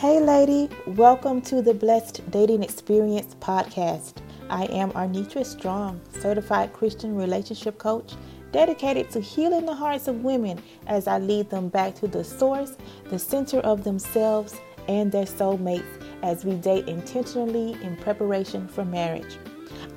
Hey, 0.00 0.18
lady, 0.18 0.70
welcome 0.86 1.42
to 1.42 1.60
the 1.60 1.74
Blessed 1.74 2.22
Dating 2.30 2.62
Experience 2.62 3.36
podcast. 3.38 4.14
I 4.48 4.64
am 4.64 4.92
Arnitra 4.92 5.44
Strong, 5.44 6.00
certified 6.22 6.72
Christian 6.72 7.14
relationship 7.14 7.76
coach, 7.76 8.14
dedicated 8.50 9.10
to 9.10 9.20
healing 9.20 9.66
the 9.66 9.74
hearts 9.74 10.08
of 10.08 10.24
women 10.24 10.58
as 10.86 11.06
I 11.06 11.18
lead 11.18 11.50
them 11.50 11.68
back 11.68 11.96
to 11.96 12.08
the 12.08 12.24
source, 12.24 12.78
the 13.10 13.18
center 13.18 13.58
of 13.58 13.84
themselves, 13.84 14.58
and 14.88 15.12
their 15.12 15.26
soulmates 15.26 16.02
as 16.22 16.46
we 16.46 16.54
date 16.54 16.88
intentionally 16.88 17.76
in 17.82 17.94
preparation 17.96 18.68
for 18.68 18.86
marriage. 18.86 19.36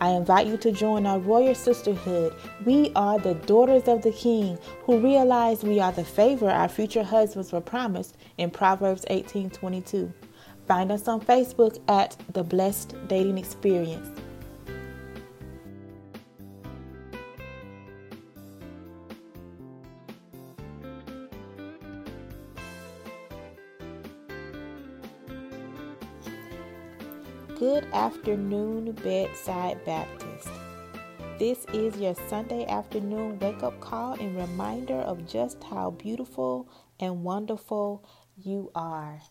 I 0.04 0.10
invite 0.10 0.48
you 0.48 0.58
to 0.58 0.72
join 0.74 1.06
our 1.06 1.18
royal 1.18 1.56
sisterhood. 1.56 2.36
We 2.66 2.92
are 2.94 3.18
the 3.20 3.36
daughters 3.36 3.88
of 3.88 4.02
the 4.02 4.12
King 4.12 4.60
who 4.82 5.00
realize 5.00 5.64
we 5.64 5.80
are 5.80 5.94
the 5.94 6.04
favor 6.04 6.50
our 6.50 6.68
future 6.68 7.04
husbands 7.04 7.54
were 7.54 7.62
promised 7.62 8.18
in 8.38 8.52
Proverbs 8.52 9.06
18:22. 9.10 10.11
Find 10.68 10.92
us 10.92 11.08
on 11.08 11.21
Facebook 11.21 11.80
at 11.88 12.18
The 12.34 12.44
Blessed 12.44 12.96
Dating 13.08 13.38
Experience. 13.38 14.10
Good 27.64 27.88
afternoon, 27.94 28.92
Bedside 28.92 29.86
Baptist. 29.86 30.50
This 31.40 31.66
is 31.72 31.96
your 31.96 32.14
Sunday 32.28 32.66
afternoon 32.66 33.39
wake 33.39 33.64
up 33.64 33.80
call 33.80 34.16
and 34.16 34.36
reminder 34.36 34.95
of 34.95 35.26
just 35.26 35.64
how 35.64 35.92
beautiful 35.92 36.67
and 37.00 37.23
wonderful 37.23 38.03
you 38.36 38.70
are. 38.76 39.22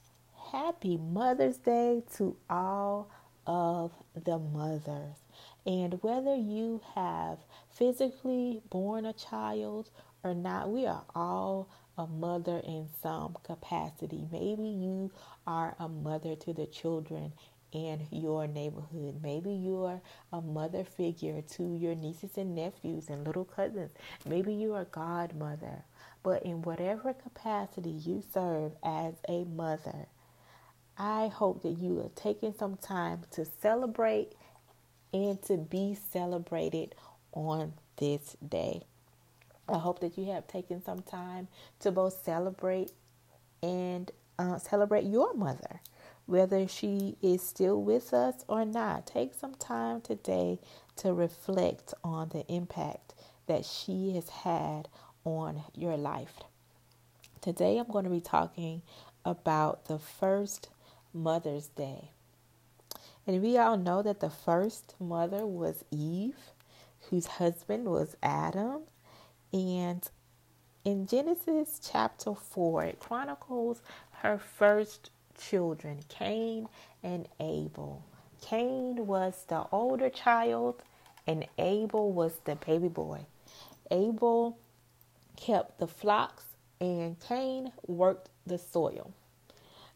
Happy 0.50 0.96
Mother's 0.96 1.58
Day 1.58 2.04
to 2.16 2.34
all 2.48 3.10
of 3.46 3.92
the 4.14 4.38
mothers. 4.38 5.18
And 5.66 6.02
whether 6.02 6.34
you 6.34 6.80
have 6.94 7.36
physically 7.68 8.62
born 8.70 9.04
a 9.04 9.12
child 9.12 9.90
or 10.24 10.32
not, 10.32 10.70
we 10.70 10.86
are 10.86 11.04
all 11.14 11.68
a 11.98 12.06
mother 12.06 12.62
in 12.64 12.88
some 13.02 13.36
capacity. 13.42 14.26
Maybe 14.32 14.62
you 14.62 15.10
are 15.46 15.76
a 15.78 15.86
mother 15.86 16.34
to 16.36 16.54
the 16.54 16.64
children 16.64 17.34
in 17.72 18.06
your 18.10 18.46
neighborhood. 18.46 19.20
Maybe 19.22 19.52
you're 19.52 20.00
a 20.32 20.40
mother 20.40 20.84
figure 20.84 21.42
to 21.42 21.74
your 21.74 21.94
nieces 21.94 22.36
and 22.36 22.54
nephews 22.54 23.08
and 23.08 23.26
little 23.26 23.44
cousins. 23.44 23.92
Maybe 24.26 24.54
you're 24.54 24.82
a 24.82 24.84
godmother. 24.84 25.84
But 26.22 26.44
in 26.44 26.62
whatever 26.62 27.14
capacity 27.14 27.90
you 27.90 28.22
serve 28.32 28.72
as 28.84 29.14
a 29.28 29.44
mother, 29.44 30.06
I 30.96 31.28
hope 31.28 31.62
that 31.62 31.78
you 31.78 32.00
are 32.00 32.10
taking 32.14 32.54
some 32.54 32.76
time 32.76 33.22
to 33.32 33.44
celebrate 33.44 34.34
and 35.12 35.42
to 35.42 35.56
be 35.56 35.96
celebrated 36.12 36.94
on 37.32 37.72
this 37.96 38.36
day. 38.46 38.82
I 39.68 39.78
hope 39.78 40.00
that 40.00 40.18
you 40.18 40.30
have 40.32 40.46
taken 40.46 40.84
some 40.84 41.02
time 41.02 41.48
to 41.80 41.90
both 41.90 42.22
celebrate 42.24 42.92
and 43.62 44.10
uh, 44.38 44.58
celebrate 44.58 45.04
your 45.04 45.34
mother 45.34 45.80
whether 46.32 46.66
she 46.66 47.14
is 47.20 47.42
still 47.42 47.82
with 47.82 48.14
us 48.14 48.42
or 48.48 48.64
not. 48.64 49.06
Take 49.06 49.34
some 49.34 49.54
time 49.54 50.00
today 50.00 50.58
to 50.96 51.12
reflect 51.12 51.92
on 52.02 52.30
the 52.30 52.46
impact 52.50 53.12
that 53.46 53.66
she 53.66 54.14
has 54.14 54.30
had 54.30 54.88
on 55.26 55.62
your 55.74 55.98
life. 55.98 56.40
Today, 57.42 57.76
I'm 57.76 57.90
going 57.90 58.04
to 58.04 58.10
be 58.10 58.22
talking 58.22 58.80
about 59.26 59.88
the 59.88 59.98
first 59.98 60.70
Mother's 61.12 61.66
Day. 61.66 62.12
And 63.26 63.42
we 63.42 63.58
all 63.58 63.76
know 63.76 64.00
that 64.00 64.20
the 64.20 64.30
first 64.30 64.94
mother 64.98 65.46
was 65.46 65.84
Eve, 65.90 66.38
whose 67.10 67.26
husband 67.26 67.84
was 67.84 68.16
Adam. 68.22 68.84
And 69.52 70.08
in 70.82 71.06
Genesis 71.06 71.78
chapter 71.92 72.34
4, 72.34 72.84
it 72.84 73.00
chronicles 73.00 73.82
her 74.22 74.38
first 74.38 75.10
children, 75.38 76.00
Cain 76.08 76.68
and 77.02 77.28
Abel. 77.40 78.04
Cain 78.40 79.06
was 79.06 79.44
the 79.48 79.64
older 79.70 80.10
child, 80.10 80.82
and 81.26 81.46
Abel 81.58 82.12
was 82.12 82.34
the 82.44 82.56
baby 82.56 82.88
boy. 82.88 83.26
Abel 83.90 84.58
kept 85.36 85.78
the 85.78 85.86
flocks, 85.86 86.44
and 86.80 87.18
Cain 87.20 87.72
worked 87.86 88.30
the 88.46 88.58
soil. 88.58 89.12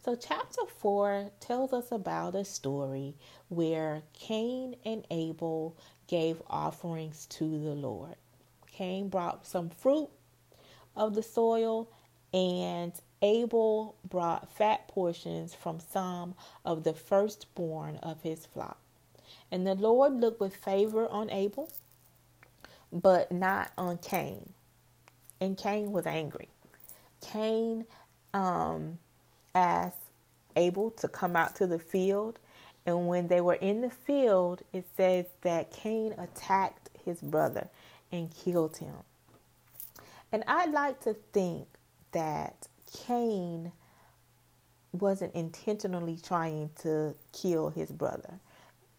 So, 0.04 0.14
chapter 0.14 0.62
4 0.66 1.32
tells 1.40 1.72
us 1.72 1.90
about 1.90 2.36
a 2.36 2.44
story 2.44 3.14
where 3.48 4.02
Cain 4.12 4.76
and 4.84 5.04
Abel 5.10 5.76
gave 6.06 6.40
offerings 6.48 7.26
to 7.26 7.44
the 7.44 7.74
Lord. 7.74 8.14
Cain 8.70 9.08
brought 9.08 9.46
some 9.46 9.68
fruit 9.68 10.08
of 10.94 11.14
the 11.14 11.24
soil, 11.24 11.88
and 12.32 12.92
Abel 13.22 13.96
brought 14.08 14.52
fat 14.52 14.88
portions 14.88 15.54
from 15.54 15.80
some 15.80 16.34
of 16.64 16.84
the 16.84 16.92
firstborn 16.92 17.96
of 17.98 18.22
his 18.22 18.46
flock. 18.46 18.78
And 19.50 19.66
the 19.66 19.74
Lord 19.74 20.20
looked 20.20 20.40
with 20.40 20.56
favor 20.56 21.08
on 21.08 21.30
Abel, 21.30 21.70
but 22.92 23.32
not 23.32 23.72
on 23.78 23.98
Cain. 23.98 24.52
And 25.40 25.56
Cain 25.56 25.92
was 25.92 26.06
angry. 26.06 26.48
Cain 27.20 27.86
um, 28.34 28.98
asked 29.54 29.98
Abel 30.56 30.90
to 30.92 31.08
come 31.08 31.36
out 31.36 31.56
to 31.56 31.66
the 31.66 31.78
field. 31.78 32.38
And 32.86 33.08
when 33.08 33.28
they 33.28 33.40
were 33.40 33.54
in 33.54 33.80
the 33.80 33.90
field, 33.90 34.62
it 34.72 34.86
says 34.96 35.26
that 35.42 35.72
Cain 35.72 36.14
attacked 36.18 36.90
his 37.04 37.20
brother 37.20 37.68
and 38.12 38.32
killed 38.34 38.76
him. 38.76 38.94
And 40.32 40.44
I'd 40.46 40.72
like 40.72 41.00
to 41.02 41.14
think 41.32 41.66
that 42.12 42.68
Cain 42.92 43.72
wasn't 44.92 45.34
intentionally 45.34 46.18
trying 46.22 46.70
to 46.82 47.14
kill 47.32 47.70
his 47.70 47.90
brother. 47.90 48.40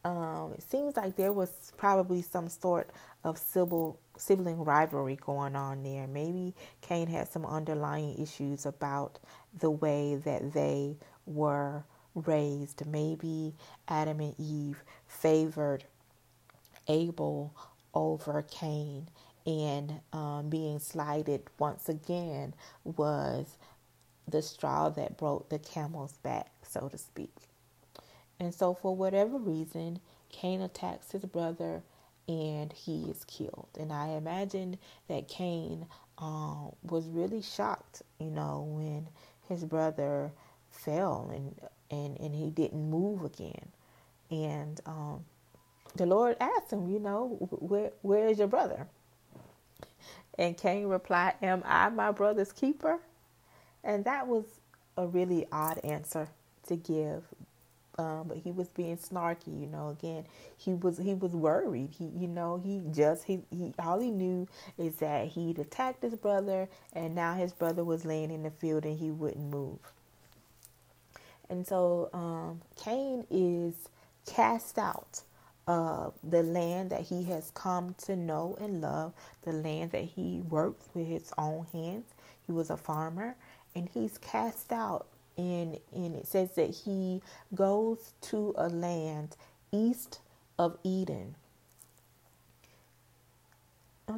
Um, 0.05 0.53
it 0.53 0.63
seems 0.63 0.95
like 0.95 1.15
there 1.15 1.33
was 1.33 1.73
probably 1.75 2.21
some 2.21 2.47
sort 2.47 2.91
of 3.23 3.37
civil 3.37 3.99
sibling 4.17 4.63
rivalry 4.63 5.17
going 5.17 5.55
on 5.55 5.83
there. 5.83 6.07
Maybe 6.07 6.53
Cain 6.81 7.07
had 7.07 7.27
some 7.29 7.45
underlying 7.45 8.17
issues 8.21 8.65
about 8.65 9.19
the 9.59 9.71
way 9.71 10.15
that 10.23 10.53
they 10.53 10.95
were 11.25 11.83
raised. 12.15 12.85
Maybe 12.85 13.53
Adam 13.87 14.19
and 14.21 14.35
Eve 14.39 14.81
favored 15.07 15.83
Abel 16.87 17.53
over 17.93 18.43
Cain, 18.49 19.09
and 19.45 19.99
um, 20.13 20.49
being 20.49 20.79
slighted 20.79 21.43
once 21.59 21.89
again 21.89 22.53
was 22.83 23.57
the 24.27 24.41
straw 24.41 24.89
that 24.89 25.17
broke 25.17 25.49
the 25.49 25.59
camel's 25.59 26.17
back, 26.17 26.51
so 26.63 26.89
to 26.89 26.97
speak. 26.97 27.33
And 28.39 28.53
so, 28.53 28.73
for 28.73 28.95
whatever 28.95 29.37
reason, 29.37 29.99
Cain 30.29 30.61
attacks 30.61 31.11
his 31.11 31.25
brother 31.25 31.81
and 32.27 32.71
he 32.73 33.09
is 33.09 33.23
killed. 33.25 33.69
And 33.79 33.91
I 33.91 34.09
imagine 34.09 34.77
that 35.07 35.27
Cain 35.27 35.85
um, 36.17 36.73
was 36.83 37.07
really 37.07 37.41
shocked, 37.41 38.01
you 38.19 38.29
know, 38.29 38.67
when 38.69 39.07
his 39.47 39.63
brother 39.65 40.31
fell 40.69 41.31
and, 41.33 41.55
and, 41.89 42.19
and 42.19 42.35
he 42.35 42.49
didn't 42.49 42.89
move 42.89 43.23
again. 43.23 43.69
And 44.29 44.79
um, 44.85 45.25
the 45.95 46.05
Lord 46.05 46.35
asked 46.39 46.71
him, 46.71 46.89
you 46.89 46.99
know, 46.99 47.37
where, 47.51 47.91
where 48.01 48.27
is 48.27 48.39
your 48.39 48.47
brother? 48.47 48.87
And 50.37 50.57
Cain 50.57 50.87
replied, 50.87 51.35
Am 51.41 51.63
I 51.65 51.89
my 51.89 52.11
brother's 52.11 52.51
keeper? 52.51 52.99
And 53.83 54.05
that 54.05 54.27
was 54.27 54.45
a 54.97 55.07
really 55.07 55.47
odd 55.51 55.79
answer 55.83 56.29
to 56.67 56.75
give. 56.75 57.23
Um, 57.97 58.25
but 58.27 58.37
he 58.37 58.51
was 58.51 58.69
being 58.69 58.97
snarky, 58.97 59.59
you 59.59 59.67
know. 59.67 59.89
Again, 59.89 60.25
he 60.57 60.73
was 60.73 60.97
he 60.99 61.13
was 61.15 61.33
worried. 61.33 61.89
He, 61.97 62.05
you 62.05 62.27
know, 62.27 62.61
he 62.63 62.81
just 62.93 63.25
he, 63.25 63.41
he 63.51 63.73
all 63.79 63.99
he 63.99 64.11
knew 64.11 64.47
is 64.77 64.97
that 64.97 65.27
he'd 65.29 65.59
attacked 65.59 66.03
his 66.03 66.15
brother, 66.15 66.69
and 66.93 67.15
now 67.15 67.35
his 67.35 67.53
brother 67.53 67.83
was 67.83 68.05
laying 68.05 68.31
in 68.31 68.43
the 68.43 68.51
field 68.51 68.85
and 68.85 68.99
he 68.99 69.11
wouldn't 69.11 69.49
move. 69.51 69.79
And 71.49 71.67
so 71.67 72.09
um, 72.13 72.61
Cain 72.77 73.25
is 73.29 73.89
cast 74.27 74.77
out 74.77 75.21
of 75.67 76.13
the 76.23 76.43
land 76.43 76.91
that 76.91 77.01
he 77.01 77.23
has 77.25 77.51
come 77.51 77.95
to 78.05 78.15
know 78.15 78.57
and 78.59 78.81
love, 78.81 79.13
the 79.43 79.53
land 79.53 79.91
that 79.91 80.03
he 80.05 80.41
worked 80.49 80.83
with 80.95 81.07
his 81.07 81.33
own 81.37 81.67
hands. 81.73 82.05
He 82.45 82.51
was 82.53 82.69
a 82.69 82.77
farmer, 82.77 83.35
and 83.77 83.89
he's 83.93 84.17
cast 84.19 84.73
out 84.73 85.07
and 85.37 85.79
and 85.95 86.15
it 86.15 86.27
says 86.27 86.51
that 86.55 86.71
he 86.71 87.21
goes 87.55 88.13
to 88.21 88.55
a 88.57 88.69
land 88.69 89.37
east 89.71 90.21
of 90.59 90.77
Eden. 90.83 91.35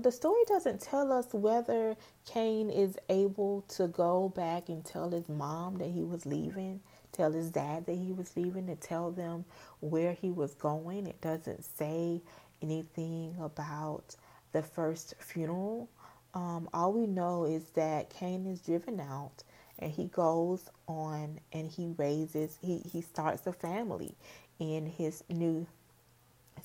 the 0.01 0.11
story 0.11 0.43
doesn't 0.47 0.81
tell 0.81 1.11
us 1.11 1.33
whether 1.33 1.95
Cain 2.25 2.69
is 2.69 2.97
able 3.09 3.63
to 3.69 3.87
go 3.87 4.29
back 4.35 4.69
and 4.69 4.85
tell 4.85 5.11
his 5.11 5.29
mom 5.29 5.77
that 5.79 5.89
he 5.89 6.03
was 6.03 6.25
leaving, 6.25 6.81
tell 7.11 7.31
his 7.31 7.51
dad 7.51 7.85
that 7.87 7.95
he 7.97 8.13
was 8.13 8.37
leaving, 8.37 8.67
to 8.67 8.75
tell 8.77 9.11
them 9.11 9.45
where 9.81 10.13
he 10.13 10.31
was 10.31 10.55
going. 10.55 11.07
It 11.07 11.21
doesn't 11.21 11.65
say 11.65 12.21
anything 12.61 13.35
about 13.41 14.15
the 14.53 14.63
first 14.63 15.15
funeral. 15.19 15.89
Um, 16.33 16.69
all 16.73 16.93
we 16.93 17.07
know 17.07 17.45
is 17.45 17.63
that 17.71 18.09
Cain 18.09 18.45
is 18.45 18.59
driven 18.61 18.99
out 18.99 19.43
and 19.79 19.91
he 19.91 20.05
goes 20.05 20.69
on 20.87 21.39
and 21.51 21.71
he 21.71 21.93
raises, 21.97 22.57
he, 22.61 22.79
he 22.91 23.01
starts 23.01 23.47
a 23.47 23.53
family 23.53 24.15
in 24.59 24.85
his 24.85 25.23
new 25.29 25.65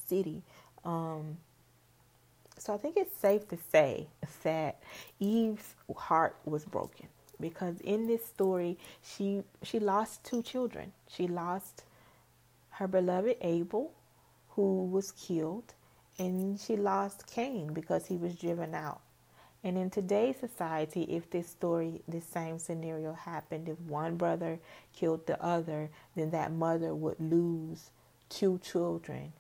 city. 0.07 0.43
Um, 0.85 1.39
so 2.59 2.75
I 2.75 2.77
think 2.77 2.97
it's 2.97 3.17
safe 3.17 3.49
to 3.49 3.59
say 3.73 4.07
that 4.43 4.83
Eve's 5.19 5.75
heart 5.97 6.37
was 6.45 6.65
broken 6.65 7.09
because 7.41 7.81
in 7.81 8.07
this 8.07 8.25
story 8.25 8.79
she 9.03 9.43
she 9.63 9.81
lost 9.81 10.25
two 10.25 10.43
children. 10.43 10.93
She 11.09 11.27
lost 11.27 11.85
her 12.71 12.87
beloved 12.87 13.37
Abel 13.41 13.93
who 14.51 14.87
was 14.87 15.13
killed 15.13 15.75
and 16.19 16.61
she 16.61 16.77
lost 16.77 17.27
Cain 17.27 17.73
because 17.73 18.07
he 18.07 18.17
was 18.17 18.35
driven 18.37 18.75
out. 18.75 19.01
And 19.65 19.79
in 19.79 19.89
today's 19.89 20.37
society, 20.37 21.05
if 21.05 21.31
this 21.31 21.49
story, 21.49 22.03
this 22.07 22.27
same 22.27 22.59
scenario 22.59 23.15
happened, 23.15 23.67
if 23.71 23.81
one 23.81 24.17
brother 24.17 24.59
killed 24.95 25.27
the 25.27 25.43
other, 25.43 25.89
then 26.15 26.31
that 26.33 26.53
mother 26.53 26.95
would 26.95 27.19
lose 27.19 27.91
two 28.29 28.59
children. 28.63 29.33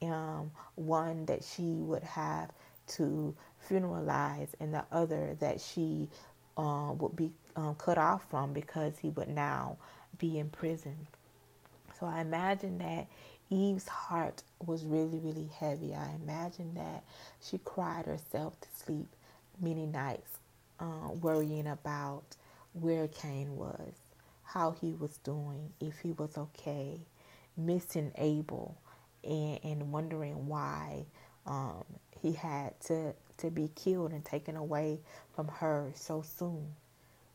Um, 0.00 0.52
one 0.76 1.26
that 1.26 1.42
she 1.42 1.62
would 1.62 2.04
have 2.04 2.50
to 2.88 3.34
funeralize, 3.68 4.50
and 4.60 4.72
the 4.72 4.84
other 4.92 5.36
that 5.40 5.60
she 5.60 6.08
uh, 6.56 6.92
would 6.98 7.16
be 7.16 7.32
um, 7.56 7.74
cut 7.74 7.98
off 7.98 8.28
from 8.30 8.52
because 8.52 8.98
he 8.98 9.10
would 9.10 9.28
now 9.28 9.78
be 10.18 10.38
in 10.38 10.48
prison. 10.48 11.08
So 11.98 12.06
I 12.06 12.20
imagine 12.20 12.78
that 12.78 13.08
Eve's 13.50 13.88
heart 13.88 14.42
was 14.64 14.84
really, 14.84 15.18
really 15.18 15.50
heavy. 15.58 15.94
I 15.94 16.10
imagine 16.22 16.74
that 16.74 17.02
she 17.40 17.58
cried 17.58 18.06
herself 18.06 18.60
to 18.60 18.68
sleep 18.84 19.08
many 19.62 19.86
nights, 19.86 20.38
uh, 20.80 21.10
worrying 21.20 21.68
about 21.68 22.24
where 22.72 23.08
Cain 23.08 23.56
was, 23.56 23.94
how 24.42 24.72
he 24.72 24.92
was 24.92 25.16
doing, 25.18 25.70
if 25.80 25.98
he 26.00 26.12
was 26.12 26.36
okay, 26.36 27.00
missing 27.56 28.12
Abel, 28.16 28.76
and, 29.24 29.60
and 29.62 29.92
wondering 29.92 30.46
why 30.46 31.06
um, 31.46 31.84
he 32.20 32.32
had 32.32 32.78
to, 32.80 33.14
to 33.38 33.50
be 33.50 33.70
killed 33.74 34.12
and 34.12 34.24
taken 34.24 34.56
away 34.56 35.00
from 35.34 35.48
her 35.48 35.92
so 35.94 36.22
soon. 36.22 36.66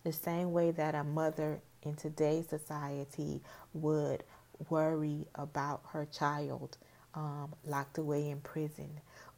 The 0.04 0.14
same 0.14 0.52
way 0.52 0.72
that 0.72 0.96
a 0.96 1.04
mother 1.04 1.62
in 1.84 1.96
today's 1.96 2.48
society 2.48 3.42
would 3.74 4.24
worry 4.70 5.26
about 5.36 5.82
her 5.92 6.06
child 6.06 6.78
um, 7.14 7.54
locked 7.66 7.98
away 7.98 8.30
in 8.30 8.40
prison, 8.42 8.90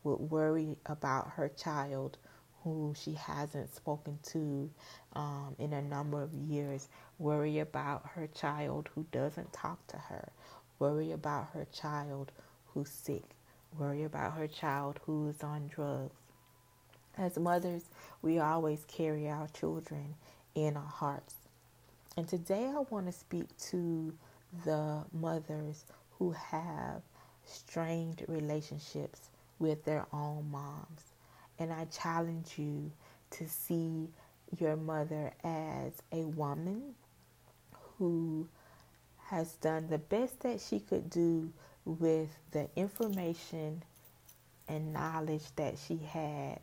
would 0.04 0.16
worry 0.20 0.78
about 0.86 1.32
her 1.32 1.50
child 1.50 2.18
who 2.70 2.94
she 2.96 3.14
hasn't 3.14 3.74
spoken 3.74 4.20
to 4.24 4.70
um, 5.14 5.56
in 5.58 5.74
a 5.74 5.82
number 5.82 6.22
of 6.22 6.34
years, 6.34 6.88
worry 7.18 7.60
about 7.60 8.06
her 8.14 8.28
child 8.28 8.90
who 8.94 9.06
doesn't 9.12 9.52
talk 9.54 9.86
to 9.88 9.98
her, 9.98 10.30
worry 10.78 11.12
about 11.12 11.50
her 11.54 11.66
child 11.74 12.32
who's 12.68 12.90
sick, 12.90 13.24
worry 13.78 14.04
about 14.04 14.34
her 14.34 14.48
child 14.48 15.00
who 15.06 15.30
is 15.30 15.44
on 15.44 15.68
drugs. 15.68 16.16
As 17.18 17.38
mothers, 17.38 17.86
we 18.22 18.40
always 18.40 18.86
carry 18.88 19.28
our 19.28 19.48
children 19.48 20.16
in 20.56 20.78
our 20.78 20.84
hearts. 20.84 21.36
And 22.16 22.28
today 22.28 22.66
I 22.66 22.80
want 22.90 23.08
to 23.08 23.12
speak 23.12 23.48
to 23.72 24.14
the 24.66 25.04
mothers 25.12 25.86
who 26.18 26.32
have 26.32 27.02
strained 27.46 28.24
relationships 28.28 29.30
with 29.58 29.84
their 29.86 30.06
own 30.14 30.50
moms. 30.52 31.09
And 31.60 31.72
I 31.74 31.86
challenge 31.86 32.54
you 32.58 32.92
to 33.32 33.48
see 33.48 34.10
your 34.58 34.78
mother 34.78 35.34
as 35.44 35.94
a 36.12 36.24
woman 36.26 36.96
who 37.98 38.48
has 39.26 39.54
done 39.56 39.88
the 39.90 39.98
best 39.98 40.40
that 40.40 40.60
she 40.60 40.80
could 40.80 41.10
do 41.10 41.52
with 41.86 42.30
the 42.52 42.68
information 42.76 43.84
and 44.68 44.94
knowledge 44.94 45.44
that 45.56 45.76
she 45.78 45.98
had 45.98 46.60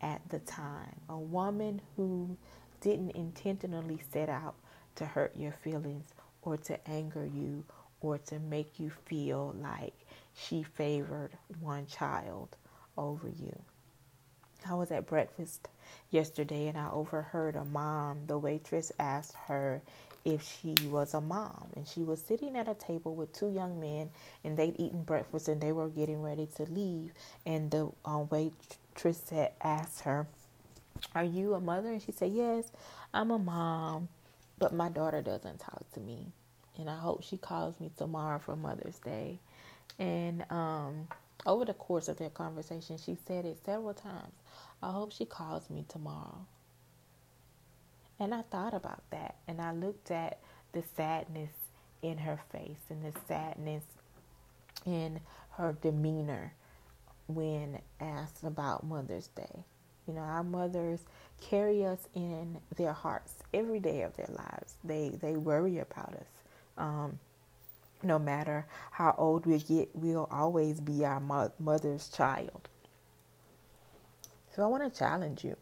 at 0.00 0.20
the 0.28 0.38
time. 0.40 0.94
A 1.08 1.18
woman 1.18 1.80
who 1.96 2.36
didn't 2.80 3.12
intentionally 3.12 4.00
set 4.12 4.28
out 4.28 4.54
to 4.94 5.04
hurt 5.04 5.36
your 5.36 5.52
feelings 5.52 6.08
or 6.42 6.56
to 6.56 6.88
anger 6.88 7.26
you 7.26 7.64
or 8.00 8.18
to 8.18 8.38
make 8.38 8.78
you 8.78 8.90
feel 9.06 9.54
like 9.60 9.94
she 10.34 10.62
favored 10.62 11.30
one 11.60 11.86
child 11.86 12.56
over 12.96 13.28
you. 13.28 13.58
I 14.68 14.74
was 14.74 14.90
at 14.90 15.06
breakfast 15.06 15.68
yesterday 16.10 16.68
and 16.68 16.78
I 16.78 16.90
overheard 16.90 17.56
a 17.56 17.64
mom, 17.64 18.26
the 18.26 18.38
waitress 18.38 18.92
asked 18.98 19.34
her 19.46 19.82
if 20.24 20.42
she 20.42 20.74
was 20.88 21.14
a 21.14 21.20
mom. 21.20 21.68
And 21.76 21.86
she 21.86 22.02
was 22.02 22.20
sitting 22.20 22.56
at 22.56 22.68
a 22.68 22.74
table 22.74 23.14
with 23.14 23.32
two 23.32 23.48
young 23.48 23.80
men 23.80 24.10
and 24.44 24.56
they'd 24.56 24.78
eaten 24.78 25.02
breakfast 25.02 25.48
and 25.48 25.60
they 25.60 25.72
were 25.72 25.88
getting 25.88 26.22
ready 26.22 26.48
to 26.56 26.64
leave. 26.64 27.12
And 27.44 27.70
the 27.70 27.90
uh, 28.04 28.24
waitress 28.30 29.22
said, 29.24 29.52
asked 29.62 30.00
her, 30.00 30.26
Are 31.14 31.24
you 31.24 31.54
a 31.54 31.60
mother? 31.60 31.90
And 31.90 32.02
she 32.02 32.12
said, 32.12 32.32
Yes, 32.32 32.70
I'm 33.14 33.30
a 33.30 33.38
mom, 33.38 34.08
but 34.58 34.74
my 34.74 34.88
daughter 34.88 35.22
doesn't 35.22 35.60
talk 35.60 35.90
to 35.92 36.00
me. 36.00 36.26
And 36.78 36.90
I 36.90 36.96
hope 36.98 37.22
she 37.22 37.38
calls 37.38 37.80
me 37.80 37.90
tomorrow 37.96 38.38
for 38.38 38.56
Mother's 38.56 38.98
Day. 38.98 39.38
And 39.98 40.44
um, 40.50 41.08
over 41.44 41.64
the 41.64 41.74
course 41.74 42.08
of 42.08 42.16
their 42.16 42.30
conversation, 42.30 42.98
she 42.98 43.16
said 43.26 43.44
it 43.44 43.58
several 43.64 43.94
times. 43.94 44.32
I 44.82 44.92
hope 44.92 45.12
she 45.12 45.24
calls 45.24 45.68
me 45.70 45.84
tomorrow. 45.88 46.46
And 48.18 48.34
I 48.34 48.42
thought 48.42 48.74
about 48.74 49.02
that 49.10 49.36
and 49.46 49.60
I 49.60 49.72
looked 49.72 50.10
at 50.10 50.38
the 50.72 50.82
sadness 50.96 51.50
in 52.02 52.18
her 52.18 52.40
face 52.50 52.80
and 52.88 53.04
the 53.04 53.18
sadness 53.28 53.84
in 54.86 55.20
her 55.52 55.76
demeanor 55.80 56.54
when 57.26 57.80
asked 58.00 58.42
about 58.44 58.84
Mother's 58.84 59.28
Day. 59.28 59.64
You 60.06 60.14
know, 60.14 60.20
our 60.20 60.44
mothers 60.44 61.00
carry 61.40 61.84
us 61.84 61.98
in 62.14 62.58
their 62.76 62.92
hearts 62.92 63.34
every 63.52 63.80
day 63.80 64.02
of 64.02 64.16
their 64.16 64.28
lives. 64.28 64.74
They 64.84 65.10
they 65.20 65.36
worry 65.36 65.78
about 65.78 66.14
us. 66.14 66.28
Um, 66.78 67.18
no 68.02 68.18
matter 68.18 68.66
how 68.90 69.14
old 69.18 69.46
we 69.46 69.58
get, 69.58 69.88
we'll 69.94 70.28
always 70.30 70.80
be 70.80 71.04
our 71.04 71.20
mo- 71.20 71.52
mother's 71.58 72.08
child. 72.08 72.68
So 74.54 74.62
I 74.62 74.66
want 74.66 74.90
to 74.90 74.98
challenge 74.98 75.44
you. 75.44 75.56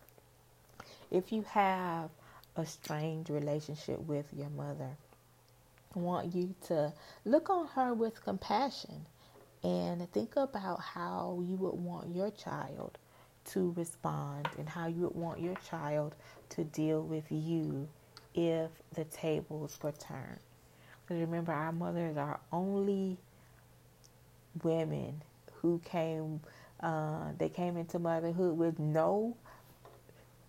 If 1.10 1.32
you 1.32 1.42
have 1.42 2.10
a 2.56 2.66
strained 2.66 3.30
relationship 3.30 3.98
with 4.00 4.26
your 4.36 4.50
mother, 4.50 4.90
I 5.94 5.98
want 5.98 6.34
you 6.34 6.54
to 6.66 6.92
look 7.24 7.50
on 7.50 7.66
her 7.68 7.94
with 7.94 8.22
compassion 8.24 9.06
and 9.62 10.10
think 10.12 10.36
about 10.36 10.80
how 10.80 11.42
you 11.46 11.56
would 11.56 11.74
want 11.74 12.14
your 12.14 12.30
child 12.30 12.98
to 13.46 13.72
respond 13.76 14.48
and 14.58 14.68
how 14.68 14.86
you 14.86 15.02
would 15.02 15.14
want 15.14 15.40
your 15.40 15.56
child 15.68 16.14
to 16.50 16.64
deal 16.64 17.02
with 17.02 17.24
you 17.30 17.88
if 18.34 18.70
the 18.94 19.04
tables 19.04 19.78
were 19.82 19.92
turned. 19.92 20.40
Because 21.06 21.20
remember, 21.20 21.52
our 21.52 21.72
mothers 21.72 22.16
are 22.16 22.40
only 22.52 23.18
women 24.62 25.22
who 25.60 25.80
came 25.84 26.40
uh, 26.80 27.32
they 27.38 27.48
came 27.48 27.76
into 27.78 27.98
motherhood 27.98 28.58
with 28.58 28.78
no 28.78 29.36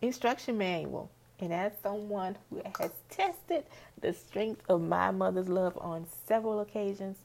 instruction 0.02 0.58
manual. 0.58 1.10
And 1.40 1.54
as 1.54 1.74
someone 1.82 2.38
who 2.50 2.62
has 2.80 2.92
tested 3.10 3.66
the 4.02 4.14
strength 4.14 4.62
of 4.70 4.82
my 4.82 5.12
mother's 5.12 5.50
love 5.50 5.78
on 5.80 6.08
several 6.26 6.60
occasions, 6.60 7.18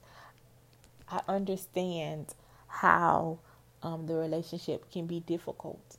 I 1.08 1.20
understand 1.28 2.34
how 2.68 3.38
um, 3.82 4.06
the 4.06 4.14
relationship 4.14 4.90
can 4.90 5.06
be 5.06 5.20
difficult. 5.20 5.96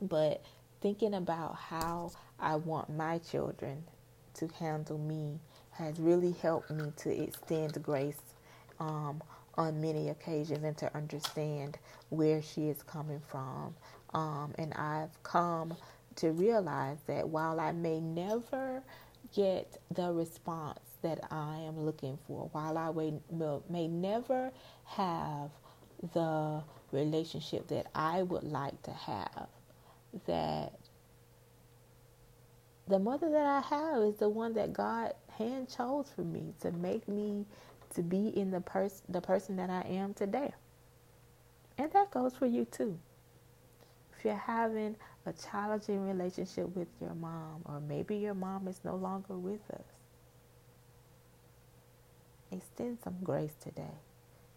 But 0.00 0.42
thinking 0.80 1.14
about 1.14 1.56
how 1.56 2.12
I 2.38 2.56
want 2.56 2.90
my 2.90 3.18
children 3.18 3.84
to 4.34 4.48
handle 4.58 4.98
me 4.98 5.40
has 5.78 5.98
really 6.00 6.32
helped 6.42 6.70
me 6.70 6.92
to 6.98 7.22
extend 7.22 7.82
grace 7.82 8.20
um, 8.80 9.22
on 9.54 9.80
many 9.80 10.08
occasions 10.08 10.64
and 10.64 10.76
to 10.78 10.94
understand 10.96 11.78
where 12.10 12.42
she 12.42 12.68
is 12.68 12.82
coming 12.82 13.22
from. 13.30 13.74
Um, 14.14 14.54
and 14.58 14.74
I've 14.74 15.22
come 15.22 15.76
to 16.16 16.32
realize 16.32 16.98
that 17.06 17.28
while 17.28 17.60
I 17.60 17.72
may 17.72 18.00
never 18.00 18.82
get 19.34 19.78
the 19.94 20.12
response 20.12 20.80
that 21.02 21.20
I 21.30 21.58
am 21.58 21.80
looking 21.84 22.18
for, 22.26 22.48
while 22.52 22.76
I 22.76 22.90
may, 22.92 23.14
may 23.70 23.88
never 23.88 24.50
have 24.84 25.50
the 26.14 26.62
relationship 26.92 27.68
that 27.68 27.86
I 27.94 28.22
would 28.22 28.44
like 28.44 28.82
to 28.84 28.92
have. 28.92 29.48
That 30.26 30.72
the 32.88 32.98
mother 32.98 33.30
that 33.30 33.46
I 33.46 33.60
have 33.60 34.02
is 34.02 34.16
the 34.16 34.28
one 34.28 34.54
that 34.54 34.72
God 34.72 35.12
hand 35.38 35.68
chose 35.74 36.06
for 36.14 36.22
me 36.22 36.52
to 36.60 36.72
make 36.72 37.08
me 37.08 37.46
to 37.94 38.02
be 38.02 38.28
in 38.28 38.50
the 38.50 38.60
person 38.60 39.02
the 39.08 39.20
person 39.20 39.56
that 39.56 39.70
I 39.70 39.82
am 39.82 40.12
today. 40.14 40.52
And 41.78 41.92
that 41.92 42.10
goes 42.10 42.34
for 42.36 42.46
you 42.46 42.64
too. 42.66 42.98
If 44.18 44.24
you're 44.24 44.34
having 44.34 44.96
a 45.26 45.32
challenging 45.32 46.06
relationship 46.08 46.74
with 46.74 46.88
your 47.00 47.14
mom, 47.14 47.62
or 47.66 47.80
maybe 47.80 48.16
your 48.16 48.34
mom 48.34 48.66
is 48.66 48.80
no 48.84 48.96
longer 48.96 49.34
with 49.34 49.60
us, 49.72 49.84
extend 52.50 52.98
some 53.04 53.16
grace 53.22 53.54
today 53.62 53.94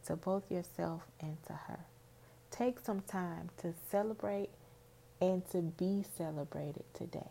to 0.08 0.16
both 0.16 0.50
yourself 0.52 1.04
and 1.20 1.38
to 1.46 1.54
her. 1.54 1.80
Take 2.50 2.80
some 2.80 3.02
time 3.02 3.50
to 3.62 3.74
celebrate 3.92 4.50
and 5.22 5.48
to 5.52 5.62
be 5.62 6.04
celebrated 6.18 6.86
today. 6.94 7.30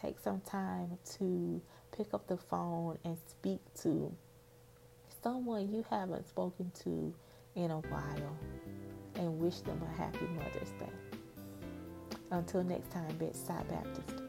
Take 0.00 0.20
some 0.20 0.40
time 0.42 0.98
to 1.18 1.60
pick 1.96 2.14
up 2.14 2.28
the 2.28 2.36
phone 2.36 2.98
and 3.04 3.16
speak 3.26 3.60
to 3.82 4.14
someone 5.22 5.72
you 5.72 5.84
haven't 5.90 6.28
spoken 6.28 6.70
to 6.84 7.12
in 7.56 7.70
a 7.70 7.78
while 7.78 8.36
and 9.16 9.38
wish 9.40 9.58
them 9.60 9.82
a 9.82 9.96
happy 10.00 10.26
Mother's 10.36 10.70
Day. 10.78 11.26
Until 12.30 12.62
next 12.62 12.90
time, 12.90 13.16
Bedside 13.16 13.66
Baptist. 13.68 14.27